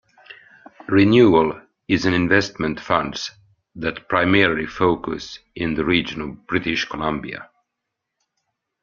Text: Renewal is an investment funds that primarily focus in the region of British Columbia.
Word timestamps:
Renewal 0.87 1.61
is 1.87 2.05
an 2.05 2.13
investment 2.15 2.79
funds 2.79 3.29
that 3.75 4.09
primarily 4.09 4.65
focus 4.65 5.37
in 5.53 5.75
the 5.75 5.85
region 5.85 6.21
of 6.23 6.47
British 6.47 6.85
Columbia. 6.85 7.51